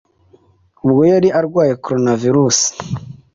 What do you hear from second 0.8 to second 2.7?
ubwo yari arwaye Coronavirus